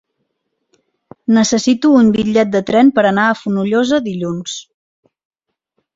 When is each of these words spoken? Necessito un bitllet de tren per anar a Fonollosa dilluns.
Necessito 1.35 1.91
un 1.99 2.09
bitllet 2.17 2.51
de 2.55 2.63
tren 2.71 2.91
per 2.97 3.07
anar 3.11 3.29
a 3.35 3.39
Fonollosa 3.43 4.01
dilluns. 4.11 4.57